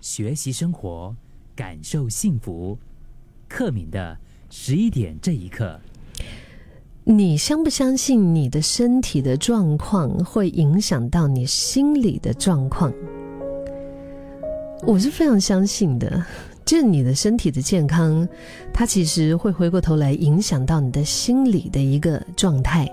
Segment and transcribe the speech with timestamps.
[0.00, 1.14] 学习生活，
[1.54, 2.78] 感受幸福。
[3.48, 4.16] 克敏的
[4.48, 5.78] 十一点这一刻，
[7.04, 12.92] 你相不相信你的身体的状况会影响到你心理的状况？
[14.86, 16.24] 我是非常相信的，
[16.64, 18.26] 就是你的身体的健康，
[18.72, 22.90] 它其实会回过头来影响到你的心理的一个状态。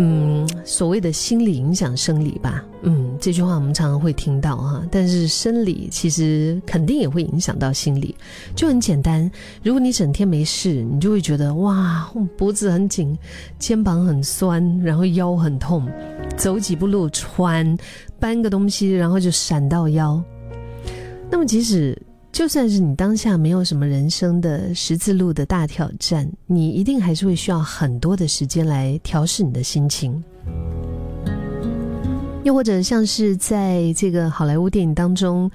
[0.00, 4.80] 嗯，所谓的心理影响生理吧，嗯，这句话我们常常会听到哈。
[4.92, 8.14] 但是生理其实肯定也会影响到心理，
[8.54, 9.28] 就很简单。
[9.60, 13.18] 如果你整天没事，你就会觉得哇，脖子很紧，
[13.58, 15.84] 肩膀很酸，然后腰很痛，
[16.36, 17.76] 走几步路穿，
[18.20, 20.22] 搬个东西然后就闪到腰。
[21.28, 22.00] 那么即使。
[22.30, 30.22] 就算是你当下没有什么人生的十字路的大挑战，你一定还是会需要很多的时间来调试你的心情。
[32.44, 35.50] 又或者像是在这个好莱坞电影当中，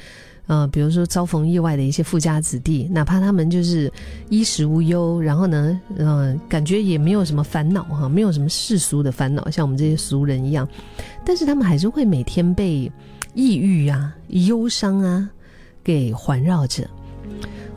[0.47, 3.91] 呃，比如说遭逢意外的一些富家子弟，哪怕他们就是
[4.29, 10.67] 衣食无忧，然后呢，嗯，感觉也没有什么烦恼哈，没有什么世俗的烦恼，像我们这些俗人一样，
[11.23, 12.91] 但是他们还是会每天被
[13.33, 15.29] 抑郁啊、忧伤啊。
[15.83, 16.89] 给环绕着，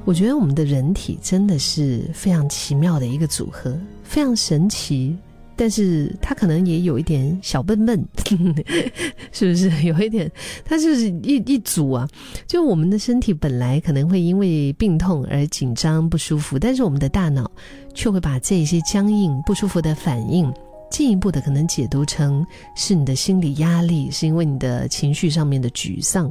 [0.05, 5.17] 我觉得我们的人体真的是非常奇妙的一个组合，非常神奇。
[5.59, 8.05] 但是它可能也有一点小笨笨，
[9.33, 9.71] 是不是？
[9.85, 10.31] 有一点，
[10.67, 12.07] 它就是一一组啊。
[12.47, 17.51] 就我们的身体本来可能会因为病痛而紧张不舒服，但是我们的大脑
[17.95, 20.53] 却会把这些僵硬不舒服的反应，
[20.91, 22.47] 进一步的可能解读成
[22.77, 26.31] 是你的心理压力，是因为你的情绪上面的沮丧。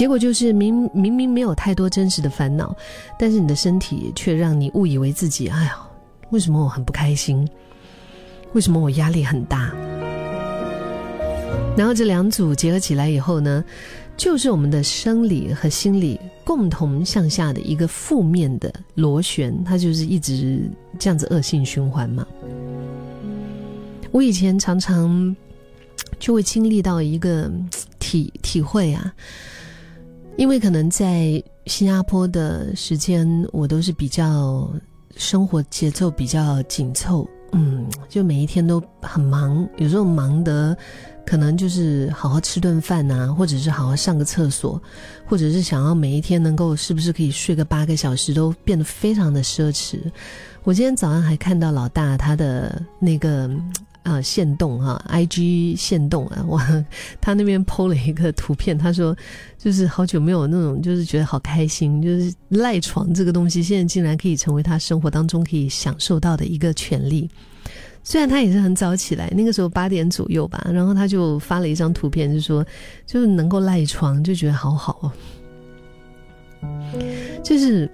[0.00, 2.74] 结果就是明明明没有太多真实的烦恼，
[3.18, 5.76] 但是你的身体却让你误以为自己，哎呀，
[6.30, 7.46] 为什么我很不开心？
[8.54, 9.70] 为什么我压力很大？
[11.76, 13.62] 然后这两组结合起来以后呢，
[14.16, 20.62] 就是我们的生理和心理共同向下的一个负面的螺旋，它就是一直
[20.98, 22.26] 这样子恶性循环嘛。
[24.10, 25.36] 我以前常常
[26.18, 27.52] 就会经历到一个
[27.98, 29.12] 体体会啊。
[30.40, 34.72] 因为可能在新加坡的时间，我都是比较
[35.14, 40.74] 生活节奏比较紧凑，嗯，就每一天都很忙，有时候忙得
[41.26, 44.82] 可能就是好好吃顿饭呐，或者是好好上个厕所，
[45.26, 50.00] 或者是想要每一天能够是不是可以睡个八个小时，都变得非常的奢侈。
[50.64, 53.46] 我今天早上还看到老大他的那个。
[54.02, 56.58] 啊，线动哈，IG 线动啊，我
[57.20, 59.14] 他那边 PO 了一个图片，他说
[59.58, 67.28] 就是好久没有那种，就是觉得好开心，就是赖床这个东西，现在竟然可以成为他生活当中可以享受到的一个权利。
[68.02, 72.64] 虽然他也是很早起来，那个时候八点左右吧，然后他就发了一张图片，就说
[73.04, 75.12] 就是能够赖床，就觉得好好哦。
[77.44, 77.90] 就是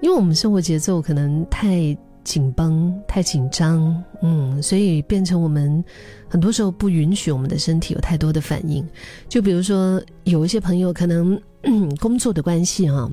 [0.00, 1.96] 因为我们生活节奏可能太。
[2.26, 5.82] 紧绷太紧张，嗯，所以变成我们
[6.28, 8.84] 很多时候不允许我们的身体有太多的反应。
[9.28, 11.40] 就比如说，有一些朋友可能
[12.00, 13.08] 工作的关系哈，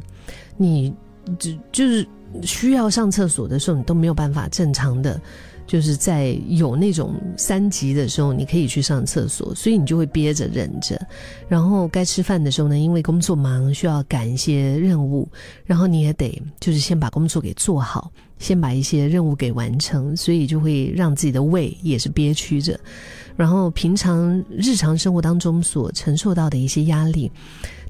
[0.58, 0.92] 你
[1.38, 2.06] 只就是
[2.42, 5.22] 需要上厕所的时候，你都没有办法正常的。
[5.66, 11.00] 就是在有那种三级的时候，你可以去上厕所，所以你就会憋着忍着。
[11.48, 15.26] 然后该吃饭的时候呢，因为工作忙，需要赶一些任务，
[15.64, 16.30] 然后你也得
[16.60, 18.12] 就是先把工作给做好，
[18.44, 22.80] 先把一些任务给完成，所以就会让自己的胃也是憋屈着。
[23.36, 27.32] 然后平常日常生活当中所承受到的一些压力，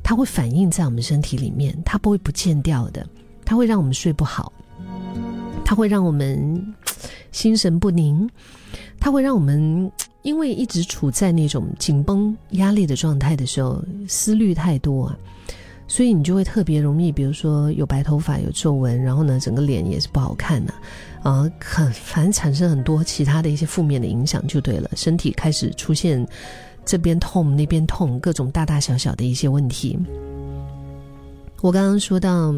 [0.03, 3.05] 它会反映在我们身体里面，它不会不见掉的，
[3.43, 4.53] 它会让我们睡不好，
[5.65, 6.73] 它会让我们。
[7.31, 8.29] 心神不宁，
[8.99, 9.91] 它会让我们
[10.21, 15.17] 因为一直处在那种紧绷压力的状态的时候，思虑太多啊，
[15.88, 20.73] 所以你就会特别容易，比如说有白头发、有皱纹，然后呢，整个脸也是不好看的，
[21.21, 26.25] 啊，很反正产生很多其他的一些负面的影响，就对了，身体开始出现
[26.85, 29.97] 这边痛那边痛，各种大大小小的一些问题。
[31.62, 32.53] 我刚刚说到。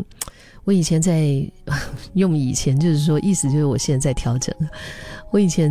[0.64, 1.48] 我以前在
[2.14, 4.52] 用以前，就是说意思就是我现在在调整。
[5.30, 5.70] 我以前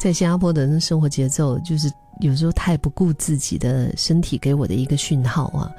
[0.00, 1.88] 在新加坡的那生活节奏，就是
[2.18, 5.70] 有时候太不顾自己的身体给我的一个讯号啊。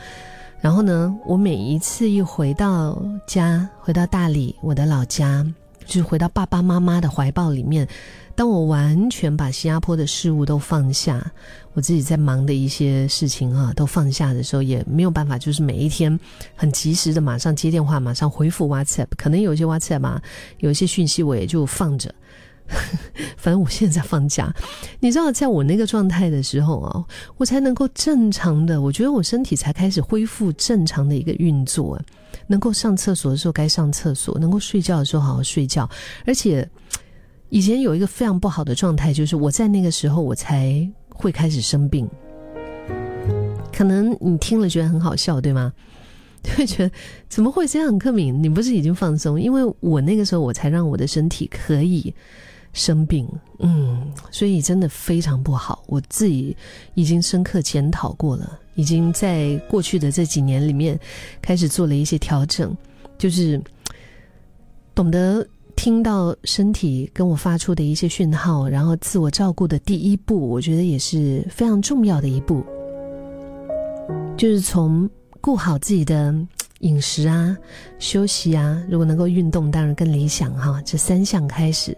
[0.59, 5.45] 然后呢，我每一次一回到家，回到大理，我的老家，
[5.85, 7.87] 就是回到爸爸妈妈的怀抱里面。
[8.35, 11.31] 当我完全把新加坡的事物都放下，
[11.73, 16.19] 我自己在忙的一些事情啊都放下的时候，也没有办法，就是每一天
[16.55, 19.07] 很及时的马上接电话，马上回复 WhatsApp。
[19.17, 20.21] 可能有些 WhatsApp 吧，
[20.59, 22.13] 有一些讯息我也就放着，
[23.37, 24.53] 反正我现在在放假，
[24.99, 27.05] 你知道，在我那个状态的时候啊，
[27.37, 31.99] 我才能够正常的，我觉得我身体才开始恢复正常的一个运作，
[32.47, 35.89] 能够上厕所的时候该上厕所，能够睡觉的时候好好睡觉。
[36.25, 36.69] 而且
[37.49, 42.07] 以前有一个非常不好的状态，就是我在那个时候我才会开始生病。
[43.71, 45.71] 可能你听了觉得很好笑，对吗？
[46.55, 46.95] 会觉得
[47.27, 47.99] 怎么会这样？
[47.99, 49.39] 克敏，你不是已经放松？
[49.41, 52.13] 因为我那个时候我才让我的身体可以
[52.77, 53.27] 生病，
[53.59, 55.83] 嗯，所以真的非常不好。
[55.87, 56.55] 我自己
[56.93, 60.97] 已经深刻检讨过了，已经在过去的这几年里面
[61.41, 62.75] 开始做了一些调整，
[63.17, 63.59] 就是
[64.95, 65.45] 懂得
[65.75, 72.63] 听到身体跟我发出的一些讯号，然后自我照顾的第一步，我觉得也是非常重要的一步，
[74.37, 75.09] 就是从。
[75.39, 76.35] 顾好自己的
[76.79, 77.55] 饮食啊，
[77.99, 80.81] 休息啊，如果能够运动，当然更理想哈。
[80.83, 81.95] 这三项开始，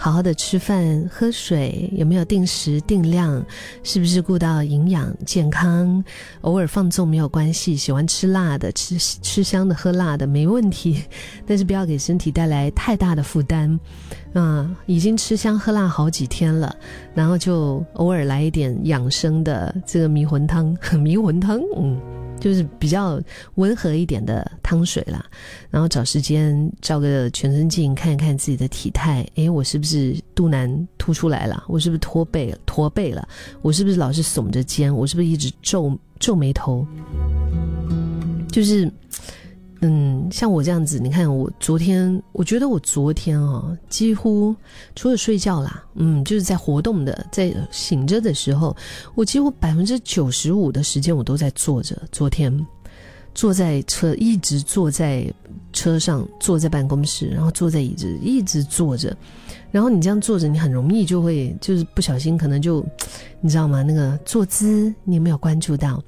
[0.00, 3.44] 好好的吃饭、喝水，有没有定时定量？
[3.82, 6.02] 是不是顾到营养健康？
[6.42, 11.02] 偶尔放纵没有关系，喜欢吃辣的，吃吃香的，喝辣的没问题，
[11.44, 13.78] 但是不要给身体带来太大的负担。
[14.34, 16.74] 啊，已经吃香喝辣好几天了，
[17.12, 22.00] 然后就偶尔来一点养生的这个迷魂汤， 迷魂汤，嗯。
[22.40, 23.20] 就是比较
[23.56, 25.24] 温和一点的汤水啦，
[25.70, 29.26] 然后找时间照个全身镜，看一看自己的体态。
[29.34, 31.64] 诶，我是不是肚腩凸出来了？
[31.68, 33.28] 我是不是驼背驼背了？
[33.62, 34.94] 我是不是老是耸着肩？
[34.94, 36.86] 我是不是一直皱皱眉头？
[38.50, 38.90] 就是。
[39.80, 44.54] 嗯，像我这样子，你看我昨天，我觉得我昨天哦，几乎
[44.96, 48.76] 除了睡觉啦，嗯，就是在活动的，在醒着的时候，
[49.14, 51.96] 我几乎百分之九十五的时间我都在坐着。
[52.10, 52.66] 昨天
[53.34, 55.32] 坐在车，一直坐在
[55.72, 59.16] 车上，坐在办公室，然后坐在椅子，一直坐着。
[59.70, 62.84] 然后你这样坐着，你很容易就会就是不小心，可能就
[63.40, 63.82] 你知道吗？
[63.82, 66.02] 那个坐姿你有没有关注到？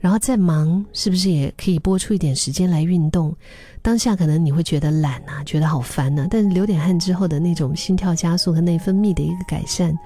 [0.00, 3.34] 然后再忙，是不是也可以拨出一点时间来运动？
[3.80, 6.26] 当下可能你会觉得懒啊，觉得好烦呐。
[6.30, 9.96] 但是流点汗之后的那种心跳加速和内分泌的一个改善，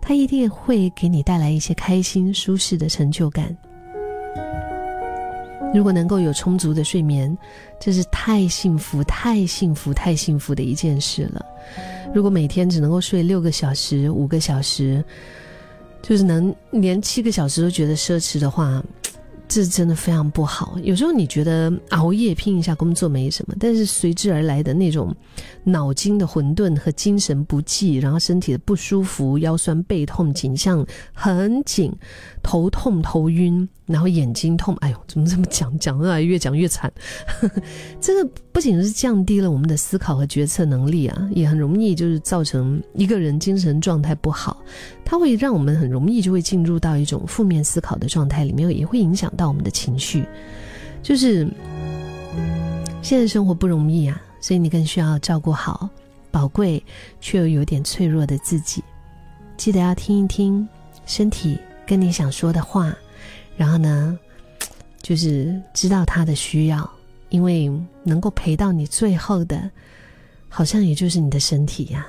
[0.00, 3.56] 它一定会给你带来一些开心、舒适的成就感。
[5.74, 7.36] 如果能够有充足的睡眠，
[7.80, 11.44] 这是太幸福、太幸福、太幸福的一件事了。
[12.14, 15.02] 如果每天只能够睡六个小时、五个小时，
[16.00, 18.80] 就是能连七个小时都觉得奢侈的话，
[19.46, 20.76] 这真的非常不好。
[20.82, 25.14] 有时候你觉得熬夜拼一下工作没什么，但是随之而来的那种
[25.62, 31.92] 脑筋的混沌和精神不济，然后身体的不舒服、腰酸背痛、颈项很紧、
[32.42, 33.68] 头痛头晕。
[33.86, 36.18] 然后眼睛痛，哎呦，怎么这么讲讲啊？
[36.18, 36.90] 越讲越惨。
[38.00, 44.56] 这个不仅是降低了我们的思考和决策能力啊，也很容易就是造成一个人精神状态不好。
[45.04, 50.24] 它会让我们很容易就会进入到一种负面思考的状态里面，也会影响到我们的情绪。
[51.02, 51.46] 就是
[53.02, 55.90] 现在生活不容易啊，所以你更需要照顾好
[56.30, 56.82] 宝贵
[57.20, 58.82] 却又有点脆弱的自己。
[59.58, 60.66] 记得要听一听
[61.04, 62.96] 身体跟你想说的话。
[63.56, 64.18] 然后呢，
[65.02, 66.88] 就是知道他的需要，
[67.28, 67.70] 因为
[68.02, 69.70] 能够陪到你最后的，
[70.48, 72.06] 好像也就是你的身体呀。